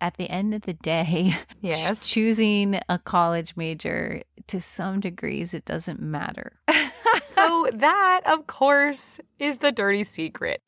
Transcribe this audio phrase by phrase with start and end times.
[0.00, 2.06] at the end of the day, Yes.
[2.08, 6.52] choosing a college major to some degrees, it doesn't matter.
[7.26, 10.62] so that, of course, is the dirty secret.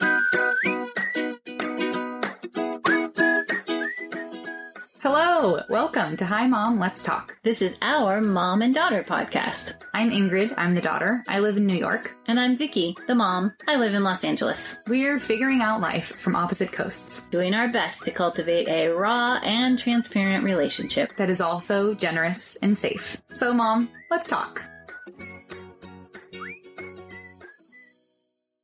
[5.00, 7.37] Hello, welcome to Hi Mom, Let's Talk.
[7.44, 9.74] This is our mom and daughter podcast.
[9.94, 11.22] I'm Ingrid, I'm the daughter.
[11.28, 12.14] I live in New York.
[12.26, 13.54] And I'm Vicky, the mom.
[13.69, 14.76] I live in Los Angeles.
[14.88, 19.78] We're figuring out life from opposite coasts Doing our best to cultivate a raw and
[19.78, 21.16] transparent relationship.
[21.16, 23.16] that is also generous and safe.
[23.34, 24.65] So, Mom, let's talk.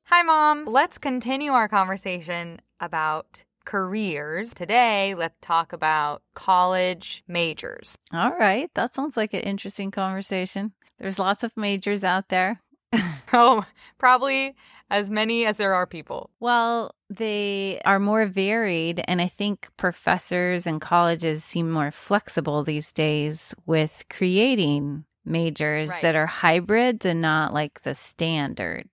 [0.05, 0.65] Hi, Mom.
[0.67, 4.53] Let's continue our conversation about careers.
[4.55, 7.97] Today, let's talk about college majors.
[8.13, 8.71] All right.
[8.75, 10.73] That sounds like an interesting conversation.
[10.99, 12.61] There's lots of majors out there.
[13.37, 13.65] Oh,
[13.99, 14.55] probably
[14.91, 16.31] as many as there are people.
[16.39, 22.93] Well, they are more varied, and I think professors and colleges seem more flexible these
[22.93, 26.03] days with creating majors Right.
[26.03, 28.89] that are hybrids and not like the standard.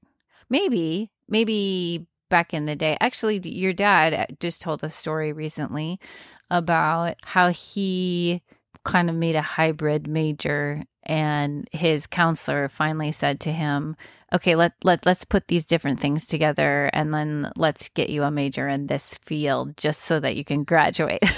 [0.50, 2.98] Maybe, maybe back in the day.
[3.00, 6.00] Actually, your dad uh, just told a story recently
[6.50, 8.42] about how he
[8.84, 13.96] kind of made a hybrid major and his counselor finally said to him
[14.34, 18.32] okay let, let let's put these different things together and then let's get you a
[18.32, 21.24] major in this field just so that you can graduate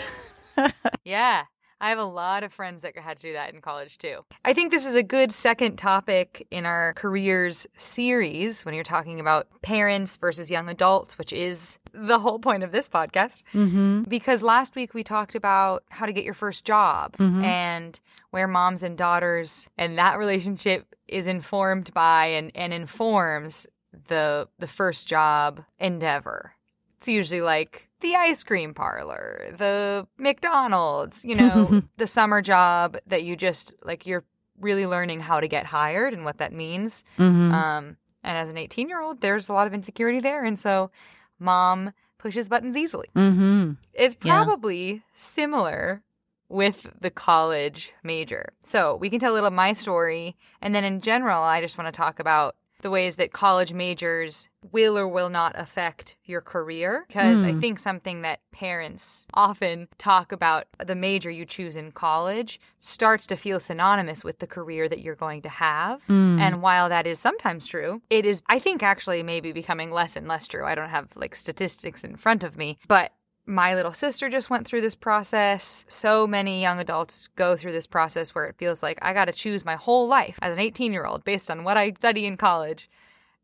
[1.03, 1.43] Yeah.
[1.83, 4.23] I have a lot of friends that had to do that in college too.
[4.45, 9.19] I think this is a good second topic in our careers series when you're talking
[9.19, 13.43] about parents versus young adults, which is the whole point of this podcast.
[13.53, 14.03] mm-hmm.
[14.03, 17.43] Because last week we talked about how to get your first job Mhm.
[17.43, 17.99] and
[18.31, 23.67] where moms and daughters and that relationship is informed by and, and informs
[24.07, 26.53] the the first job endeavor.
[26.97, 33.23] It's usually like the ice cream parlor, the McDonald's, you know, the summer job that
[33.23, 34.23] you just like you're
[34.59, 37.03] really learning how to get hired and what that means.
[37.17, 37.51] Mm-hmm.
[37.51, 40.43] Um, and as an 18 year old, there's a lot of insecurity there.
[40.43, 40.91] And so
[41.39, 43.07] mom pushes buttons easily.
[43.15, 43.71] mm-hmm.
[43.93, 44.43] It's Yeah.
[44.45, 46.03] probably similar
[46.49, 48.53] with the college major.
[48.63, 50.35] So we can tell a little of my story.
[50.61, 54.47] And then in general, I just want to talk about the ways that college majors
[54.71, 57.05] will or will not affect your career.
[57.07, 57.59] Because I Hmm.
[57.59, 63.35] think something that parents often talk about the major you choose in college starts to
[63.35, 66.05] feel synonymous with the career that you're going to have.
[66.07, 66.39] Mm.
[66.39, 70.27] And while that is sometimes true, it is, I think, actually maybe becoming less and
[70.27, 70.65] less true.
[70.65, 73.11] I don't have like statistics in front of me, but
[73.45, 75.85] my little sister just went through this process.
[75.87, 79.33] So many young adults go through this process where it feels like I got to
[79.33, 82.37] choose my whole life as an 18 year old based on what I study in
[82.37, 82.89] college.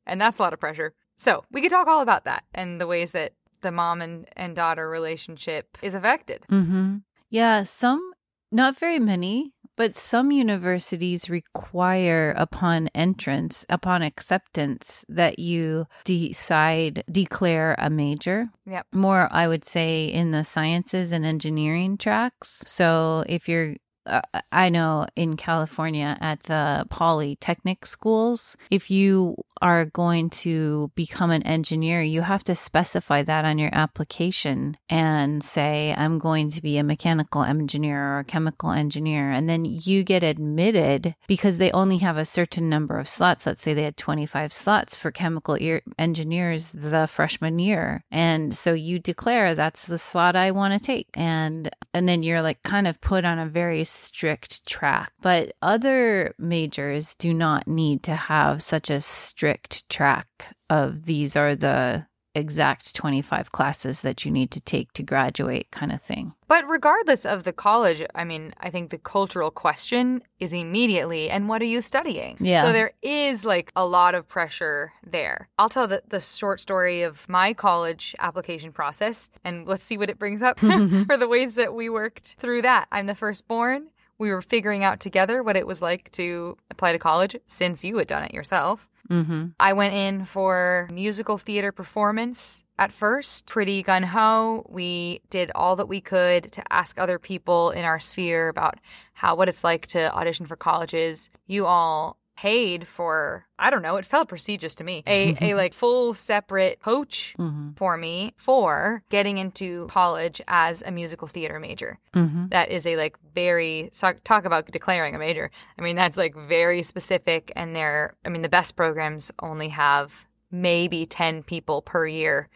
[0.05, 0.93] And that's a lot of pressure.
[1.17, 4.55] So we could talk all about that and the ways that the mom and, and
[4.55, 6.45] daughter relationship is affected.
[6.49, 6.97] Mm-hmm.
[7.29, 8.13] Yeah, some,
[8.51, 17.75] not very many, but some universities require upon entrance, upon acceptance, that you decide, declare
[17.78, 18.50] a major.
[18.66, 18.88] Yep.
[18.91, 22.62] More, I would say, in the sciences and engineering tracks.
[22.68, 23.75] So if you're
[24.06, 31.31] uh, I know in California at the polytechnic schools, if you are going to become
[31.31, 36.61] an engineer, you have to specify that on your application and say, I'm going to
[36.61, 39.31] be a mechanical engineer or a chemical engineer.
[39.31, 43.45] And then you get admitted because they only have a certain number of slots.
[43.45, 48.03] Let's say they had 25 slots for chemical ear- engineers the freshman year.
[48.11, 51.07] And so you declare that's the slot I want to take.
[51.15, 55.11] And, and then you're like kind of put on a very strict track.
[55.21, 59.48] But other majors do not need to have such a strict
[59.89, 62.05] track of these are the
[62.35, 66.33] exact 25 classes that you need to take to graduate kind of thing.
[66.47, 71.49] But regardless of the college, I mean, I think the cultural question is immediately, and
[71.49, 72.38] what are you studying?
[72.39, 72.63] Yeah.
[72.63, 75.49] So there is like a lot of pressure there.
[75.57, 80.09] I'll tell the, the short story of my college application process, and let's see what
[80.09, 82.88] it brings up for the ways that we worked through that.
[82.91, 83.89] I'm the firstborn.
[84.18, 87.97] We were figuring out together what it was like to apply to college since you
[87.97, 88.88] had done it yourself.
[89.09, 89.47] Mm-hmm.
[89.59, 94.65] I went in for musical theater performance at first, pretty gun ho.
[94.69, 98.79] We did all that we could to ask other people in our sphere about
[99.13, 101.29] how what it's like to audition for colleges.
[101.45, 105.03] You all paid for I don't know, it felt prestigious to me.
[105.06, 107.71] A a like full separate coach Mm-hmm.
[107.81, 112.47] for me for getting into college as a musical theater major Mm-hmm.
[112.56, 113.89] that is a like very
[114.24, 115.45] talk about declaring a major
[115.77, 120.25] i mean that's like very specific and they're i mean the best programs only have
[120.69, 122.47] maybe 10 people per year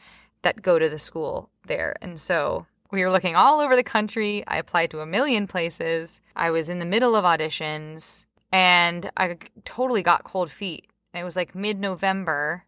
[0.44, 4.34] that go to the school there and so We were looking all over the country.
[4.54, 6.22] I applied to a million places.
[6.46, 9.36] I was in the middle of auditions and I
[9.66, 10.88] totally got cold feet.
[11.12, 12.66] And it was like mid November.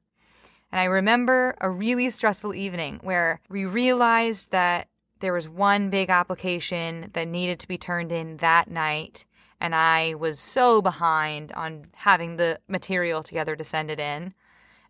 [0.72, 4.90] And I remember a really stressful evening where we realized that
[5.20, 9.26] there was one big application that needed to be turned in that night.
[9.62, 14.34] And I was so behind on having the material together to send it in.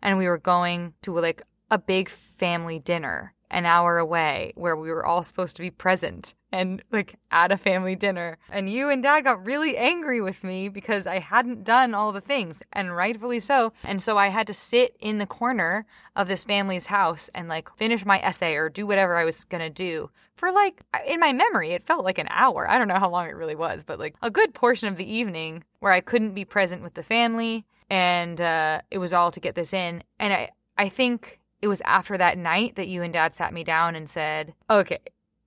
[0.02, 4.90] And we were going to like a big family dinner an hour away where we
[4.90, 8.38] were all supposed to be present and like at a family dinner.
[8.50, 12.20] And you and dad got really angry with me because I hadn't done all the
[12.20, 13.72] things, and rightfully so.
[13.84, 17.68] And so I had to sit in the corner of this family's house and like
[17.76, 21.72] finish my essay or do whatever I was gonna do for like, in my memory,
[21.72, 22.68] it felt like an hour.
[22.70, 25.10] I don't know how long it really was, but like a good portion of the
[25.10, 27.64] evening where I couldn't be present with the family.
[27.88, 30.02] And uh, it was all to get this in.
[30.18, 33.64] And I, I think it was after that night that you and dad sat me
[33.64, 35.00] down and said, okay,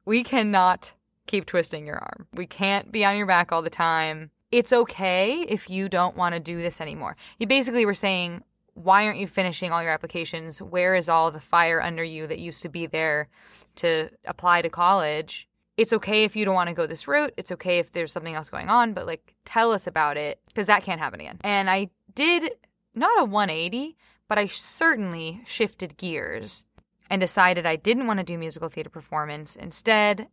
[0.03, 0.93] we cannot
[1.27, 2.27] keep twisting your arm.
[2.33, 4.31] We can't be on your back all the time.
[4.51, 7.15] It's okay if you don't want to do this anymore.
[7.37, 8.43] You basically were saying,
[8.73, 10.61] why aren't you finishing all your applications?
[10.61, 13.29] Where is all the fire under you that used to be there
[13.75, 15.47] to apply to college?
[15.77, 17.33] It's okay if you don't want to go this route.
[17.37, 20.67] It's okay if there's something else going on, but like tell us about it because
[20.67, 21.37] that can't happen again.
[21.41, 22.51] And I did
[22.93, 23.95] not a 180,
[24.29, 26.63] but I certainly shifted gears
[27.09, 29.55] and decided I didn't want to do musical theater performance.
[29.55, 30.27] Instead,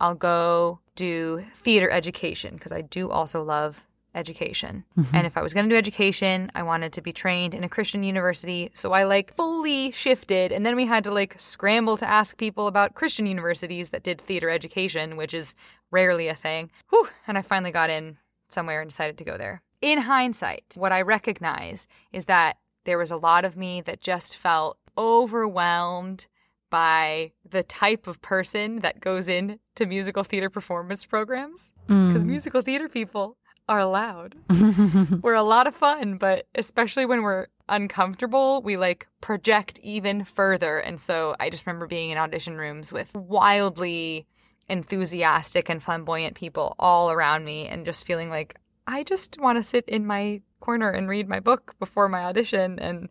[0.00, 3.84] I'll go do theater education because I do also love
[4.14, 4.84] education.
[4.98, 5.16] Mm-hmm.
[5.16, 7.68] And if I was going to do education, I wanted to be trained in a
[7.68, 8.70] Christian university.
[8.74, 10.52] So I like fully shifted.
[10.52, 14.20] And then we had to like scramble to ask people about Christian universities that did
[14.20, 15.54] theater education, which is
[15.90, 16.70] rarely a thing.
[16.90, 17.08] Whew.
[17.26, 19.62] And I finally got in somewhere and decided to go there.
[19.80, 24.36] In hindsight, what I recognize is that there was a lot of me that just
[24.36, 26.26] felt overwhelmed
[26.70, 32.28] by the type of person that goes into musical theater performance programs because mm.
[32.28, 33.36] musical theater people
[33.68, 34.34] are loud.
[35.22, 40.78] we're a lot of fun, but especially when we're uncomfortable, we like project even further.
[40.78, 44.26] And so I just remember being in audition rooms with wildly
[44.68, 48.56] enthusiastic and flamboyant people all around me and just feeling like
[48.86, 52.78] I just want to sit in my corner and read my book before my audition
[52.78, 53.10] and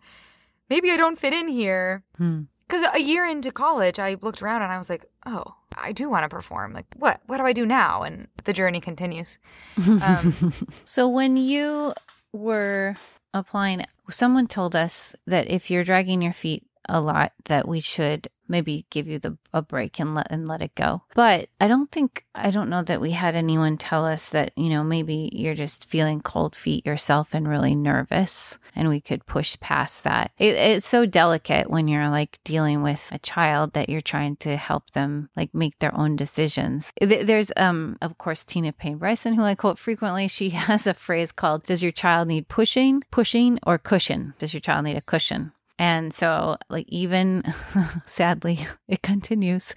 [0.69, 2.03] maybe I don't fit in here.
[2.17, 2.43] Hmm.
[2.67, 5.43] Cuz a year into college I looked around and I was like, "Oh,
[5.77, 6.73] I do want to perform.
[6.73, 9.37] Like what what do I do now?" And the journey continues.
[9.77, 10.53] Um,
[10.85, 11.93] so when you
[12.31, 12.95] were
[13.33, 18.27] applying someone told us that if you're dragging your feet a lot that we should
[18.51, 21.01] maybe give you the a break and let and let it go.
[21.15, 24.69] But I don't think I don't know that we had anyone tell us that, you
[24.69, 29.59] know, maybe you're just feeling cold feet yourself and really nervous and we could push
[29.59, 30.31] past that.
[30.37, 34.57] It, it's so delicate when you're like dealing with a child that you're trying to
[34.57, 36.91] help them like make their own decisions.
[37.01, 40.27] There's um of course Tina Payne Bryson who I quote frequently.
[40.27, 44.33] She has a phrase called does your child need pushing, pushing or cushion?
[44.37, 45.53] Does your child need a cushion?
[45.81, 47.41] And so, like, even
[48.05, 49.73] sadly, it continues.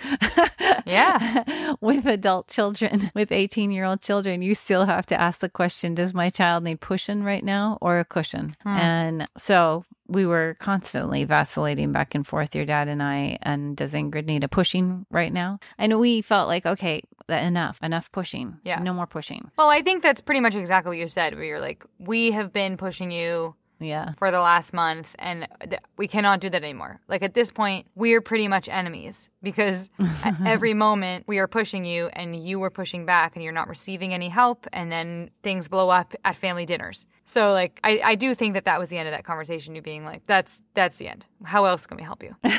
[0.85, 1.73] yeah.
[1.81, 5.95] with adult children, with 18 year old children, you still have to ask the question
[5.95, 8.55] Does my child need pushing right now or a cushion?
[8.65, 8.69] Hmm.
[8.69, 13.39] And so, we were constantly vacillating back and forth, your dad and I.
[13.41, 15.59] And does Ingrid need a pushing right now?
[15.79, 18.59] And we felt like, okay, enough, enough pushing.
[18.63, 18.79] Yeah.
[18.81, 19.51] No more pushing.
[19.57, 22.53] Well, I think that's pretty much exactly what you said, where you're like, we have
[22.53, 24.13] been pushing you yeah.
[24.19, 27.01] for the last month and th- we cannot do that anymore.
[27.09, 29.91] Like at this point we are pretty much enemies because
[30.25, 33.69] at every moment we are pushing you and you are pushing back and you're not
[33.69, 37.07] receiving any help and then things blow up at family dinners.
[37.25, 39.83] So like I, I do think that that was the end of that conversation you
[39.83, 41.27] being like that's that's the end.
[41.45, 42.37] How else can we help you?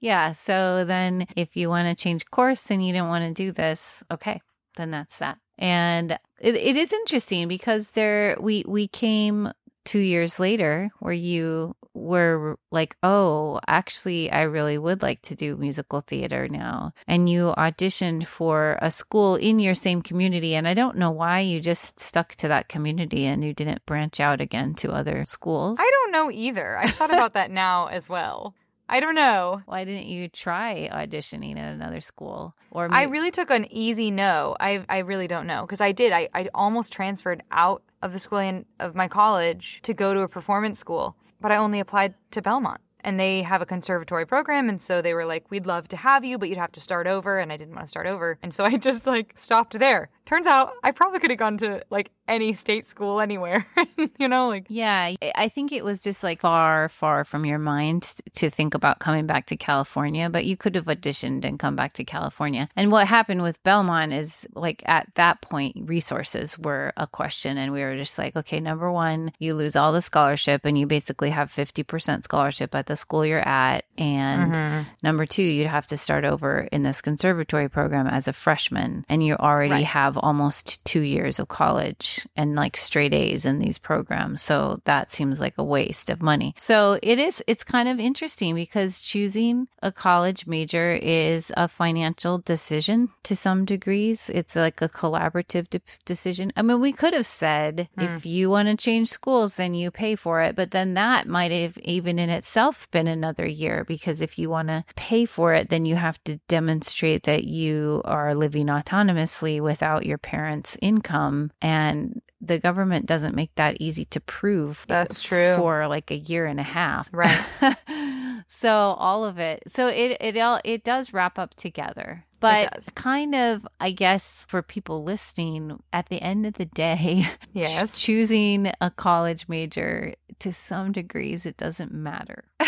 [0.00, 3.50] Yeah so then if you want to change course and you don't want to do
[3.50, 4.40] this okay
[4.76, 5.38] then that's that.
[5.58, 9.52] And it, it is interesting because there we we came
[9.84, 15.56] two years later where you were like, oh, actually, I really would like to do
[15.56, 16.92] musical theater now.
[17.08, 20.54] And you auditioned for a school in your same community.
[20.54, 24.20] And I don't know why you just stuck to that community and you didn't branch
[24.20, 25.78] out again to other schools.
[25.80, 26.78] I don't know either.
[26.78, 28.54] I thought about that now as well.
[28.88, 29.62] I don't know.
[29.66, 32.54] Why didn't you try auditioning at another school?
[32.72, 34.56] Or maybe- I really took an easy no.
[34.58, 36.12] I I really don't know because I did.
[36.12, 40.28] I I almost transferred out of the school of my college to go to a
[40.28, 42.80] performance school, but I only applied to Belmont.
[43.02, 46.22] And they have a conservatory program, and so they were like, "We'd love to have
[46.22, 48.52] you, but you'd have to start over." And I didn't want to start over, and
[48.52, 52.10] so I just like stopped there turns out I probably could have gone to like
[52.28, 53.66] any state school anywhere,
[54.18, 58.14] you know, like Yeah, I- think it was just like far, far from your mind
[58.34, 61.92] to think about coming back to California, but you could have auditioned and come back
[61.94, 62.68] to California.
[62.76, 67.58] And what happened with Belmont is like at that point, resources were a question.
[67.58, 70.86] And we were just like, okay, number one, you lose all the scholarship and you
[70.86, 73.84] basically have 50% scholarship at the school you're at.
[73.98, 74.82] And mm-hmm.
[75.02, 79.04] number two, you'd have to start over in this conservatory program as a freshman.
[79.08, 79.84] And you already Right.
[79.84, 84.42] have almost two years of college and like straight A's in these programs.
[84.42, 86.54] So that seems like a waste of money.
[86.58, 92.38] So it is, it's kind of interesting because choosing a college major is a financial
[92.38, 94.30] decision to some degrees.
[94.32, 96.52] It's like a collaborative de- decision.
[96.56, 98.04] I mean, we could have said hmm.
[98.04, 100.54] if you want to change schools, then you pay for it.
[100.56, 104.68] But then that might have even in itself been another year because if you want
[104.68, 109.99] to pay for it, then you have to demonstrate that you are living autonomously without
[110.06, 111.50] your parents' income.
[111.62, 114.84] And the government doesn't make that easy to prove.
[114.88, 115.56] That's true.
[115.56, 117.08] For like a year and a half.
[117.12, 117.44] Right.
[118.46, 119.62] so all of it.
[119.66, 122.24] So it it all it does wrap up together.
[122.40, 128.00] But kind of, I guess, for people listening, at the end of the day, Yes.
[128.00, 132.44] choosing a college major to some degrees, it doesn't matter.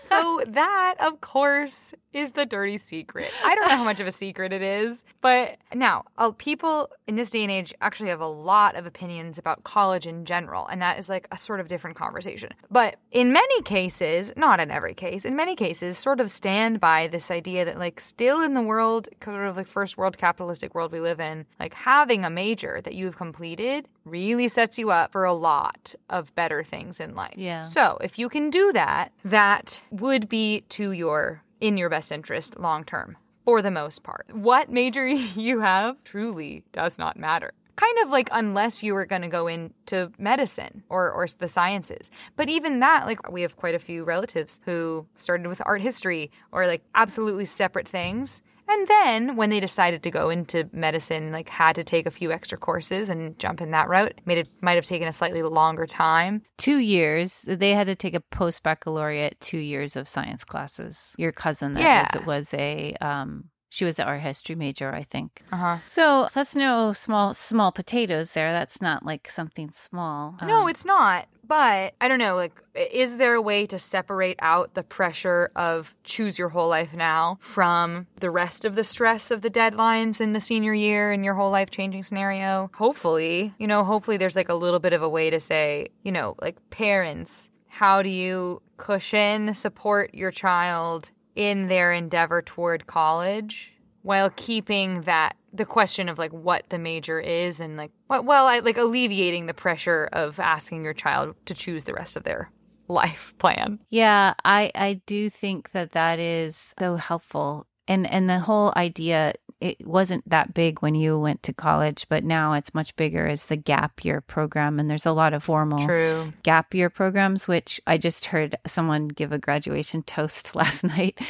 [0.00, 3.32] so that, of course, is the dirty secret.
[3.44, 6.04] I don't know how much of a secret it is, but now
[6.38, 10.24] people in this day and age actually have a lot of opinions about college in
[10.24, 12.50] general, and that is like a sort of different conversation.
[12.70, 17.06] But in many cases, not in every case, in many cases, sort of stand by
[17.06, 20.92] this idea that like still in the world, sort of like first world capitalistic world
[20.92, 25.24] we live in, like having a major that you've completed really sets you up for
[25.24, 27.34] a lot of better things in life.
[27.36, 27.62] Yeah.
[27.62, 32.58] So if you can do that, that would be to your in your best interest
[32.58, 34.26] long term for the most part.
[34.32, 37.52] What major you have truly does not matter.
[37.76, 42.10] Kind of like unless you were going to go into medicine or, or the sciences.
[42.36, 46.30] But even that, like we have quite a few relatives who started with art history
[46.52, 48.42] or like absolutely separate things.
[48.72, 52.32] And then when they decided to go into medicine, like had to take a few
[52.32, 54.18] extra courses and jump in that route.
[54.24, 56.42] Made it might have taken a slightly longer time.
[56.56, 61.14] two years, they had to take a post baccalaureate, two years of science classes.
[61.18, 62.08] Your cousin that Yeah.
[62.18, 65.42] was, was a, um, she was the art history major, I think.
[65.50, 65.78] Uh-huh.
[65.86, 68.52] So that's no small small potatoes there.
[68.52, 70.36] That's not like something small.
[70.42, 71.26] No, Um, it's not.
[71.48, 75.94] But I don't know, like, is there a way to separate out the pressure of
[76.04, 80.34] choose your whole life now from the rest of the stress of the deadlines in
[80.34, 82.70] the senior year and your whole life changing scenario?
[82.74, 86.12] Hopefully, you know, hopefully there's like a little bit of a way to say, you
[86.12, 93.74] know, like parents, how do you cushion, support your child in their endeavor toward college
[94.02, 98.46] while keeping that the question of like what the major is and like what well
[98.46, 102.50] I like alleviating the pressure of asking your child to choose the rest of their
[102.88, 103.78] life plan.
[103.90, 107.66] Yeah, I I do think that that is so helpful.
[107.88, 112.24] And and the whole idea it wasn't that big when you went to college, but
[112.24, 115.86] now it's much bigger as the gap year program and there's a lot of formal
[115.86, 116.32] True.
[116.42, 121.20] gap year programs which I just heard someone give a graduation toast last night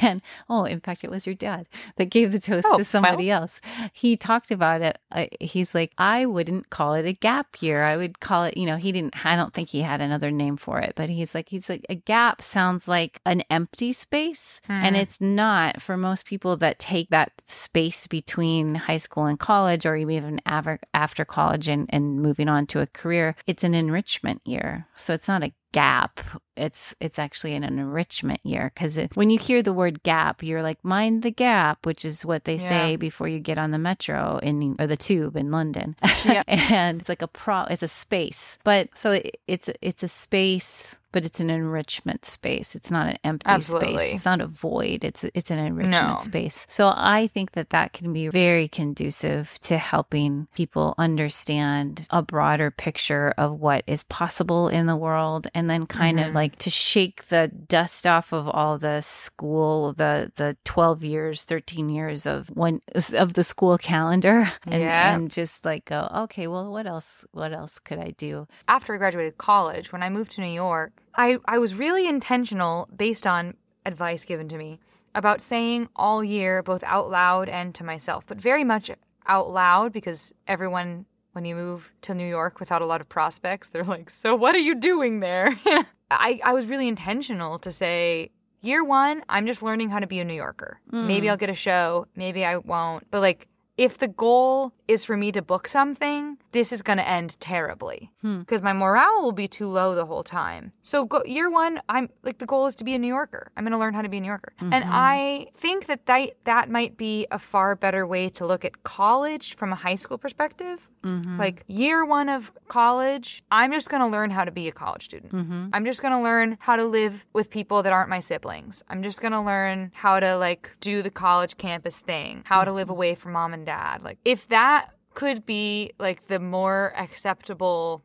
[0.00, 3.30] and oh in fact it was your dad that gave the toast Oh, to somebody
[3.30, 3.60] else.
[3.92, 7.84] He talked about it uh, he's like I wouldn't call it a gap year.
[7.84, 10.56] I would call it, you know, he didn't I don't think he had another name
[10.56, 14.96] for it, but he's like he's like a gap sounds like an empty space and
[14.96, 17.73] it's not for most people that take that space
[18.06, 22.86] between high school and college or even after college and, and moving on to a
[22.86, 24.86] career it's an enrichment year.
[24.96, 26.20] So it's not a gap
[26.56, 30.82] it's it's actually an enrichment year because when you hear the word gap you're like
[30.84, 34.76] mind the gap which is what they say before you get on the metro in
[34.78, 36.44] or the tube in london Yep.
[36.48, 40.98] and it's like a pro it's a space but so it, it's it's a space
[41.12, 43.96] but it's an enrichment space it's not an empty Absolutely.
[43.98, 46.18] space it's not a void it's it's an enrichment No.
[46.20, 52.22] space so i think that that can be very conducive to helping people understand a
[52.22, 56.28] broader picture of what is possible in the world and then kind Mm-hmm.
[56.28, 61.44] of like to shake the dust off of all the school the the 12 years
[61.44, 62.80] 13 years of when
[63.14, 65.14] of the school calendar and, Yeah.
[65.14, 68.98] and just like go okay well what else what else could i do After I
[68.98, 73.54] graduated college, when I moved to New York, I, I was really intentional based on
[73.86, 74.78] advice given to me
[75.14, 78.90] about saying all year, both out loud and to myself, but very much
[79.26, 83.68] out loud because everyone, when you move to New York without a lot of prospects,
[83.68, 85.58] they're like, So what are you doing there?
[86.10, 88.30] I, I was really intentional to say,
[88.62, 90.80] Year one, I'm just learning how to be a New Yorker.
[90.90, 91.06] Mm.
[91.06, 93.10] Maybe I'll get a show, maybe I won't.
[93.10, 97.08] But like, if the goal is for me to book something, this is going to
[97.08, 98.40] end terribly hmm.
[98.40, 100.72] because my morale will be too low the whole time.
[100.82, 103.50] So go, year one, I'm like the goal is to be a New Yorker.
[103.56, 104.90] I'm going to learn how to be a New Yorker, and mm-hmm.
[104.92, 109.56] I think that, that that might be a far better way to look at college
[109.56, 110.88] from a high school perspective.
[111.04, 111.38] Mm-hmm.
[111.38, 115.04] Like year one of college, I'm just going to learn how to be a college
[115.04, 115.32] student.
[115.32, 115.68] Mm-hmm.
[115.72, 118.82] I'm just going to learn how to live with people that aren't my siblings.
[118.88, 122.72] I'm just going to learn how to like do the college campus thing, how to
[122.72, 122.92] live mm-hmm.
[122.92, 124.02] away from mom and dad.
[124.02, 128.02] Like if that could be like the more acceptable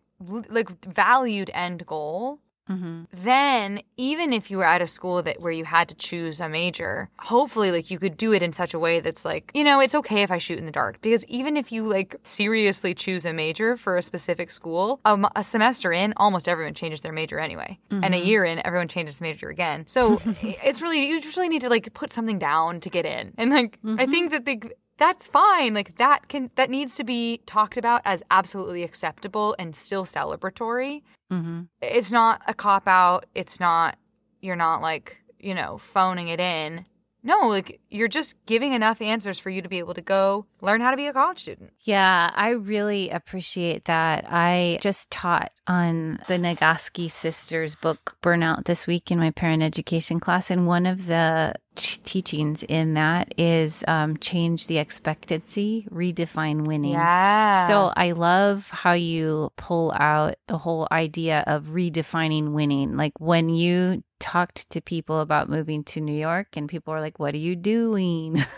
[0.50, 2.40] like valued end goal
[2.70, 3.04] Mm-hmm.
[3.12, 6.48] then even if you were at a school that where you had to choose a
[6.48, 9.80] major hopefully like you could do it in such a way that's like you know
[9.80, 11.02] it's okay if i shoot in the dark.
[11.02, 15.44] Because even if you like seriously choose a major for a specific school um, a
[15.44, 17.80] semester in almost everyone changes their major anyway.
[17.92, 18.28] And a mm-hmm.
[18.28, 19.86] year in everyone changes the major again.
[19.88, 23.34] So it's really you just really need to like put something down to get in.
[23.38, 24.12] And like i mm-hmm.
[24.12, 24.60] think that they
[25.00, 29.76] that's fine like that can that needs to be talked about as absolutely acceptable and
[29.76, 31.02] still celebratory
[31.32, 31.62] Mm-hmm.
[31.82, 33.28] it's not a cop out.
[33.36, 33.98] It's not,
[34.42, 36.86] you're not like, you know, phoning it in.
[37.22, 40.82] No, like you're just giving enough answers for you to be able to go learn
[40.82, 41.74] how to be a college student.
[41.82, 44.26] Yeah, I really appreciate that.
[44.30, 50.20] I just taught on the Nagoski sisters book Burnout this week in my parent education
[50.20, 50.50] class.
[50.50, 56.94] And one of the t- teachings in that is um, change the expectancy, redefine winning.
[56.94, 57.68] Yeah.
[57.68, 62.96] So I love how you pull out the whole idea of redefining winning.
[62.98, 67.20] Like when you talked to people about moving to New York and people were like,
[67.20, 68.44] What are you doing?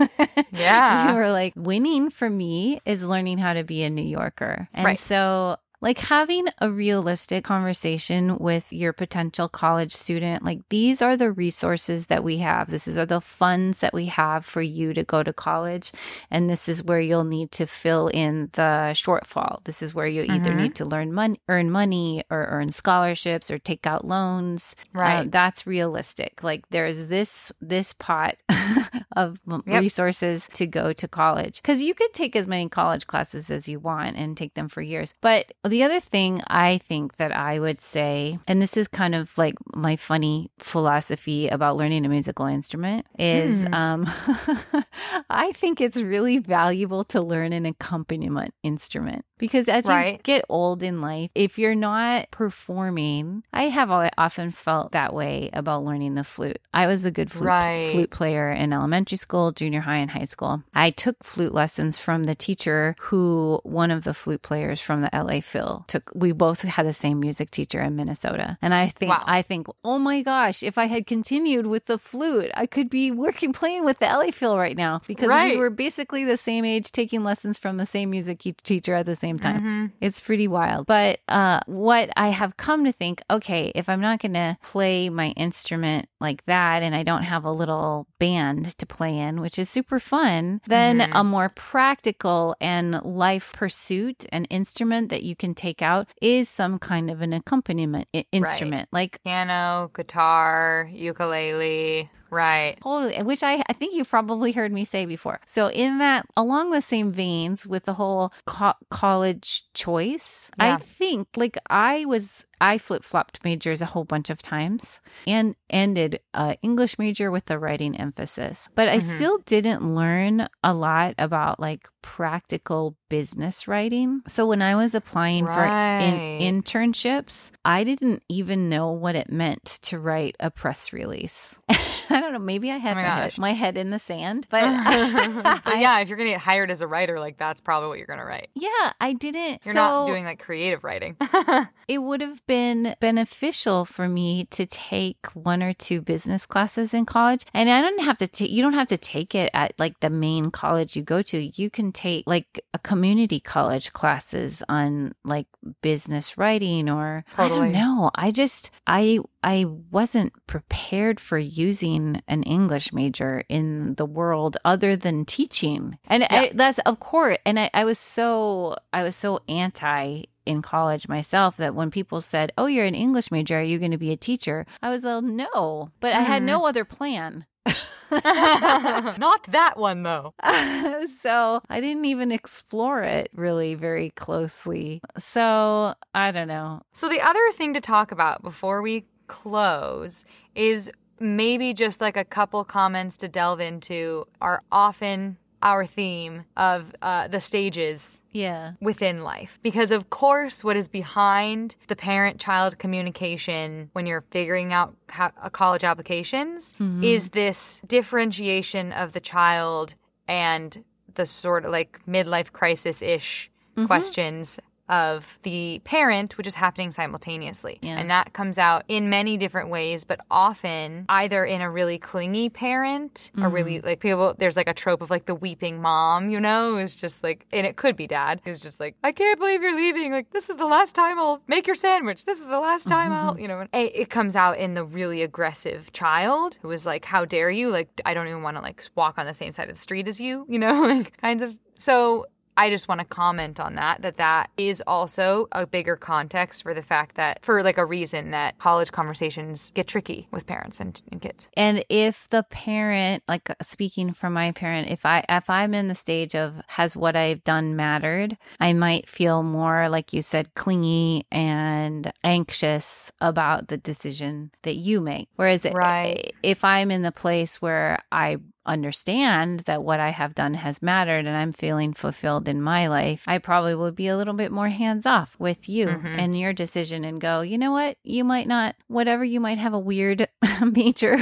[0.51, 1.10] Yeah.
[1.10, 4.68] you were like, Winning for me is learning how to be a New Yorker.
[4.74, 5.00] And Right.
[5.00, 11.32] so like having a realistic conversation with your potential college student like these are the
[11.32, 15.04] resources that we have this is are the funds that we have for you to
[15.04, 15.92] go to college
[16.30, 20.22] and this is where you'll need to fill in the shortfall this is where you
[20.24, 20.56] either Mhm.
[20.58, 25.32] need to learn money earn money or earn scholarships or take out loans Uh, Right.
[25.32, 28.36] that's realistic like there's this this pot
[29.16, 29.82] of Yep.
[29.82, 33.80] resources to go to college because you could take as many college classes as you
[33.80, 37.80] want and take them for years but the other thing i think that i would
[37.82, 43.06] say and this is kind of like my funny philosophy about learning a musical instrument
[43.17, 43.74] is Hmm.
[43.74, 44.00] um
[45.30, 50.84] i think it's really valuable to learn an accompaniment instrument because as you get old
[50.84, 56.24] in life if you're not performing i have often felt that way about learning the
[56.24, 57.89] flute i was a good flute, Right.
[57.91, 62.24] flute player in elementary school junior high and high school i took flute lessons from
[62.26, 66.62] the teacher who one of the flute players from the la phil took we both
[66.62, 69.24] had the same music teacher in minnesota and i think Wow.
[69.26, 73.12] i think oh my gosh if i had continued with the flute i could be
[73.12, 76.91] working playing with the la phil right now because we were basically the same age
[76.91, 79.91] taking lessons from the same music teacher at the same time Mhm.
[80.02, 80.86] it's pretty wild.
[80.88, 85.10] But uh, what I have come to think okay, if I'm not going to play
[85.10, 89.58] my instrument like that and I don't have a little band to play in, which
[89.60, 91.10] is super fun, then Mhm.
[91.19, 96.80] a more practical and life pursuit, an instrument that you can take out, is some
[96.80, 98.90] kind of an accompaniment i- instrument.
[98.92, 102.10] Like, Piano, guitar, ukulele.
[102.32, 102.78] Right.
[102.82, 105.39] Totally, which I, I think you've probably heard me say before.
[105.46, 110.76] So, in that, along the same veins with the whole co- college choice, Yeah.
[110.76, 115.56] I think like I was, I flip flopped majors a whole bunch of times and
[115.70, 118.70] ended a English major with a writing emphasis.
[118.76, 119.15] But I Mhm.
[119.15, 124.22] still didn't learn a lot about like practical business writing.
[124.28, 129.65] So, when I was applying for in- internships, I didn't even know what it meant
[129.84, 131.60] to write a press release.
[132.10, 132.39] I don't know.
[132.39, 134.62] Maybe I had Oh my my, head, my head in the sand, but
[135.65, 138.07] but yeah, if you're gonna get hired as a writer, like that's probably what you're
[138.07, 138.49] gonna write.
[138.55, 139.65] yeah, I didn't.
[139.65, 141.17] You're so not doing like creative writing.
[141.88, 147.05] it would have been beneficial for me to take one or two business classes in
[147.05, 148.51] college, and I don't have to take.
[148.51, 151.38] You don't have to take it at like the main college you go to.
[151.62, 155.47] You can take like a community college classes on like
[155.81, 158.12] business writing or I don't know.
[158.15, 164.95] I just I I wasn't prepared for using an English major in the world other
[164.95, 165.97] than teaching.
[166.06, 170.62] And I, that's of course and I, I was so I was so anti in
[170.62, 173.97] college myself that when people said, "Oh, you're an English major, are you going to
[173.97, 176.65] be a teacher?" I was like, "No," but I had no mm-hmm.
[176.65, 177.45] other plan.
[178.12, 180.34] Not that one though.
[181.08, 185.01] so I didn't even explore it really very closely.
[185.17, 186.82] So I don't know.
[186.91, 192.26] So the other thing to talk about before we close is maybe just like a
[192.26, 198.74] couple comments to delve into are often our theme of uh, the stages Yeah.
[198.82, 199.60] within life.
[199.62, 205.32] Because, of course, what is behind the parent child communication when you're figuring out how,
[205.39, 209.94] uh, college applications is this differentiation of the child
[210.28, 213.50] and the sort of like midlife crisis ish
[213.86, 214.60] questions
[214.91, 217.80] of the parent, which is happening simultaneously.
[217.82, 217.97] Yeah.
[217.97, 222.49] And that comes out in many different ways, but often either in a really clingy
[222.49, 223.54] parent or mm-hmm.
[223.54, 226.95] really like people, there's like a trope of like the weeping mom, you know, who's
[226.95, 230.12] just like, and it could be dad, who's just like, I can't believe you're leaving.
[230.12, 232.25] Like, this is the last time I'll make your sandwich.
[232.25, 233.39] This is the last time I'll, mm-hmm.
[233.39, 237.23] you know, it, it comes out in the really aggressive child who is like, how
[237.23, 237.69] dare you?
[237.69, 240.10] Like, I don't even want to like walk on the same side of the street
[240.10, 241.58] as you, you know, like kinds of.
[241.75, 242.25] So
[242.62, 246.76] I just want to comment on that that that is also a bigger context for
[246.76, 251.02] the fact that for like a reason that college conversations get tricky with parents and,
[251.12, 251.50] and kids.
[251.58, 255.95] And if the parent, like speaking from my parent, if I if I'm in the
[255.95, 261.26] stage of has what I've done mattered, I might feel more like you said clingy
[261.32, 265.30] and anxious about the decision that you make.
[265.36, 266.32] Whereas eh, Right.
[266.43, 271.26] if I'm in the place where I understand that what I have done has mattered
[271.26, 274.69] and I'm feeling fulfilled in my life, I probably would be a little bit more
[274.69, 276.08] hands off with you mm-hmm.
[276.08, 277.97] and your decision and go, you know what?
[278.04, 280.28] You might not, whatever, you might have a weird
[280.62, 281.17] major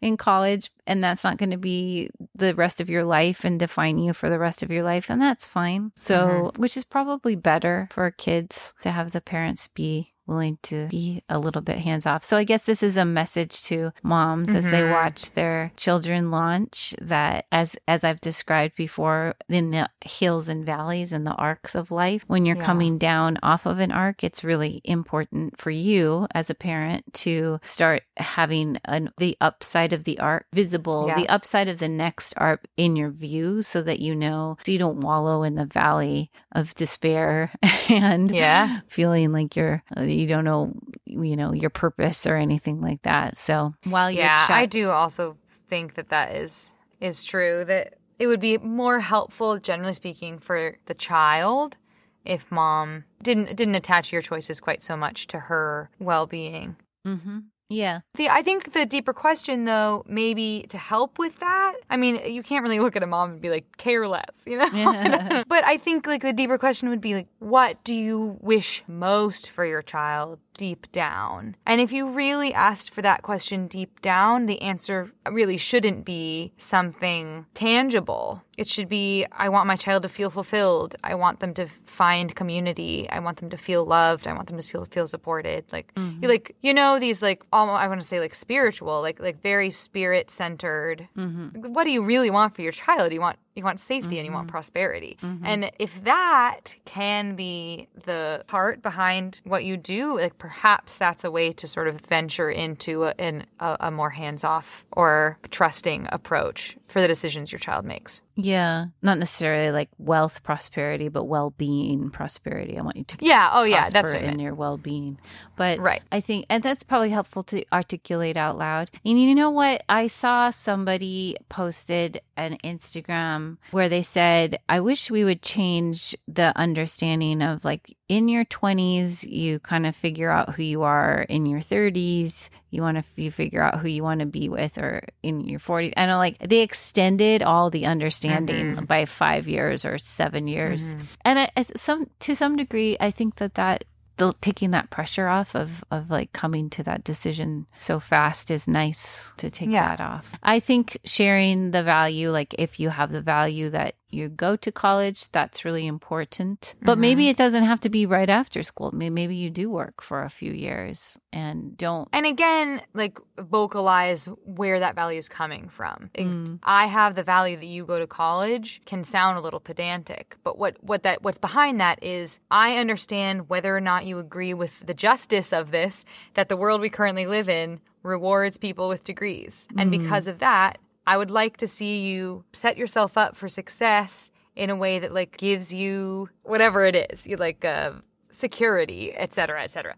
[0.00, 3.98] in college and that's not going to be the rest of your life and define
[3.98, 5.10] you for the rest of your life.
[5.10, 5.92] And that's fine.
[5.94, 6.60] So, mm-hmm.
[6.60, 11.38] which is probably better for kids to have the parents be willing to be a
[11.38, 12.24] little bit hands off.
[12.24, 16.94] So I guess this is a message to moms as they watch their children launch
[17.02, 21.90] that as as I've described before in the hills and valleys and the arcs of
[21.90, 22.64] life, when you're Yeah.
[22.64, 27.58] coming down off of an arc, it's really important for you as a parent to
[27.66, 31.16] start having an, the upside of the arc visible, Yeah.
[31.16, 34.78] the upside of the next arc in your view so that you know so you
[34.78, 37.50] don't wallow in the valley of despair
[37.88, 38.80] and Yeah.
[38.88, 40.72] feeling like you're uh, you don't know
[41.06, 45.36] you know your purpose or anything like that so while you're Yeah, I do also
[45.68, 50.76] think that that is is true that it would be more helpful generally speaking for
[50.86, 51.78] the child
[52.24, 56.76] if mom didn't didn't attach your choices quite so much to her well-being.
[57.06, 57.44] Mhm.
[57.70, 61.74] Yeah The I think the deeper question though, maybe to help with that.
[61.88, 64.58] I mean, you can't really look at a mom and be like care less, you
[64.58, 64.68] know.
[64.72, 65.44] Yeah.
[65.48, 69.50] but I think like the deeper question would be like, what do you wish most
[69.50, 71.56] for your child deep down?
[71.64, 76.52] And if you really asked for that question deep down, the answer really shouldn't be
[76.58, 78.42] something tangible.
[78.58, 80.94] It should be I want my child to feel fulfilled.
[81.02, 83.08] I want them to find community.
[83.08, 84.26] I want them to feel loved.
[84.26, 85.64] I want them to feel feel supported.
[85.72, 89.18] Like you like you know these like almost I want to say like spiritual, like
[89.18, 91.08] like very spirit centered.
[91.16, 91.72] Mm-hmm.
[91.72, 93.14] What do you really want for your child?
[93.14, 94.52] You want you want safety and you want mm-hmm.
[94.52, 95.16] prosperity.
[95.42, 101.30] And if that can be the part behind what you do, like perhaps that's a
[101.30, 103.14] way to sort of venture into a,
[103.60, 108.20] a, a more hands off or trusting approach for the decisions your child makes.
[108.36, 113.50] Yeah not necessarily like wealth prosperity but well-being prosperity i want you to Yeah.
[113.52, 113.88] Oh, yeah.
[113.90, 115.18] That's I in your well-being
[115.56, 116.02] but Right.
[116.12, 120.06] i think and that's probably helpful to articulate out loud and you know what i
[120.06, 127.42] saw somebody posted an instagram where they said i wish we would change the understanding
[127.42, 131.60] of like in your 20s you kind of figure out who you are in your
[131.60, 135.40] 30s you want to you figure out who you want to be with or in
[135.40, 138.84] your 40s i know like they extended all the understanding mm-hmm.
[138.84, 140.94] by five years or seven years.
[140.94, 141.04] Mm-hmm.
[141.24, 143.84] And I, as some to some degree i think that that
[144.16, 148.68] the, taking that pressure off of of like coming to that decision so fast is
[148.68, 149.96] nice to take Yeah.
[149.96, 150.32] that off.
[150.42, 154.72] I think sharing the value like if you have the value that you go to
[154.72, 159.34] college that's really important but maybe it doesn't have to be right after school maybe
[159.34, 164.94] you do work for a few years and don't And again, like vocalize where that
[164.94, 166.10] value is coming from.
[166.14, 166.58] Mm.
[166.64, 170.58] I have the value that you go to college can sound a little pedantic, but
[170.58, 174.84] what what that what's behind that is I understand whether or not you agree with
[174.84, 179.68] the justice of this that the world we currently live in rewards people with degrees.
[179.76, 184.30] And because of that, I would like to see you set yourself up for success
[184.56, 187.26] in a way that like gives you whatever it is.
[187.26, 187.92] You like uh
[188.32, 189.96] security, et cetera, et cetera.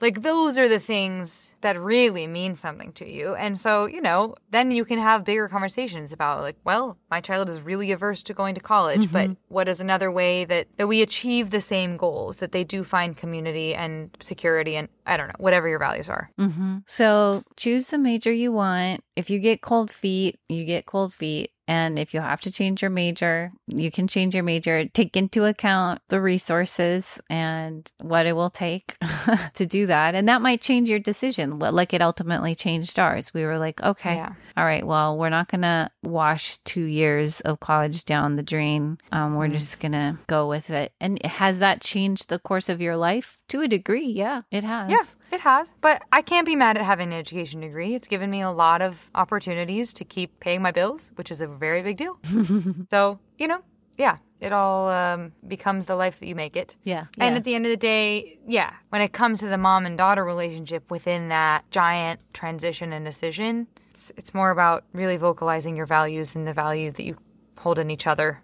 [0.00, 3.34] Like those are the things that really mean something to you.
[3.34, 7.48] And so, you know, then you can have bigger conversations about like, well, my child
[7.50, 11.02] is really averse to going to college, but what is another way that that we
[11.02, 15.34] achieve the same goals, that they do find community and security and I don't know,
[15.38, 16.30] whatever your values are.
[16.40, 16.78] Mm-hmm.
[16.86, 19.02] So choose the major you want.
[19.16, 21.50] If you get cold feet, you get cold feet.
[21.66, 24.84] And if you have to change your major, you can change your major.
[24.84, 28.96] Take into account the resources and what it will take
[29.54, 30.14] to do that.
[30.14, 33.32] And that might change your decision, what- like it ultimately changed ours.
[33.32, 34.34] We were like, okay, Yeah.
[34.58, 38.98] all right, well, we're not going to wash two years of college down the drain.
[39.10, 40.92] Um, we're just going to go with it.
[41.00, 43.38] And has that changed the course of your life?
[43.48, 44.90] To a degree, yeah, it has.
[44.90, 44.93] Yeah,
[45.30, 45.76] it has.
[45.80, 47.94] But I can't be mad at having an education degree.
[47.94, 51.46] It's given me a lot of opportunities to keep paying my bills, which is a
[51.46, 52.18] very big deal.
[52.90, 53.60] so, you know,
[53.96, 56.76] yeah, it all um, becomes the life that you make it.
[56.84, 57.06] Yeah.
[57.18, 57.36] And yeah.
[57.36, 60.24] at the end of the day, yeah, when it comes to the mom and daughter
[60.24, 66.36] relationship within that giant transition and decision, it's, it's more about really vocalizing your values
[66.36, 67.16] and the value that you
[67.58, 68.42] hold in each other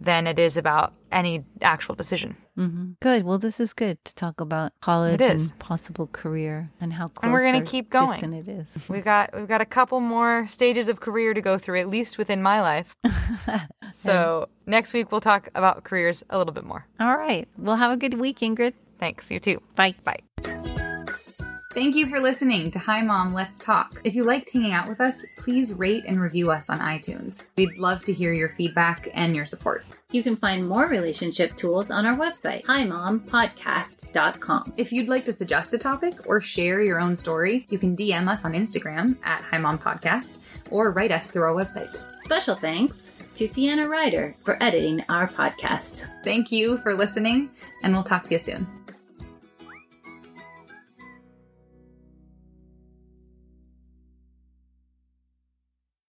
[0.00, 2.36] than it is about any actual decision.
[2.58, 2.92] Mm-hmm.
[3.00, 3.24] Good.
[3.24, 7.32] Well, this is good to talk about college and possible career and how close And
[7.32, 8.32] we're gonna keep going.
[8.34, 8.68] it is.
[8.88, 12.18] We've got we've got a couple more stages of career to go through, at least
[12.18, 12.94] within my life.
[13.92, 16.86] so next week we'll talk about careers a little bit more.
[17.00, 17.48] All right.
[17.56, 18.74] Well, have a good week, Ingrid.
[18.98, 19.30] Thanks.
[19.30, 19.60] You too.
[19.74, 19.94] Bye.
[20.04, 20.18] Bye.
[21.74, 23.98] Thank you for listening to Hi Mom, Let's Talk.
[24.04, 27.46] If you liked hanging out with us, please rate and review us on iTunes.
[27.56, 29.86] We'd love to hear your feedback and your support.
[30.10, 34.74] You can find more relationship tools on our website, himompodcast.com.
[34.76, 38.28] If you'd like to suggest a topic or share your own story, you can DM
[38.28, 41.98] us on Instagram at Hi Mom Podcast or write us through our website.
[42.18, 46.06] Special thanks to Sienna Ryder for editing our podcast.
[46.22, 47.48] Thank you for listening,
[47.82, 48.81] and we'll talk to you soon.